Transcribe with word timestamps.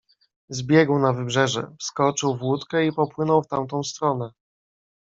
"Zbiegł 0.49 0.99
na 0.99 1.13
wybrzeże, 1.13 1.75
wskoczył 1.79 2.37
w 2.37 2.41
łódkę 2.41 2.85
i 2.87 2.91
popłynął 2.93 3.43
w 3.43 3.47
tamtą 3.47 3.83
stronę." 3.83 4.31